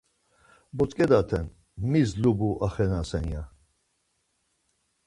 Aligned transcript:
Botzǩedaten 0.75 1.45
mis 1.89 2.09
lubu 2.21 2.49
axenasen 2.67 3.25
ya. 3.33 3.43